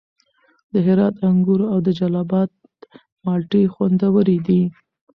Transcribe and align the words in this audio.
د 0.71 0.73
هرات 0.87 1.15
انګور 1.29 1.61
او 1.71 1.77
د 1.85 1.87
جلال 1.99 2.15
اباد 2.25 2.49
مالټې 3.25 3.61
خوندورې 3.73 4.37
دي. 4.47 4.61